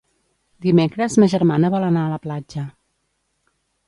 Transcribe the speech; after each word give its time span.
Dimecres 0.65 1.17
ma 1.23 1.27
germana 1.33 1.71
vol 1.75 1.85
anar 1.89 2.05
a 2.05 2.11
la 2.13 2.19
platja. 2.23 2.65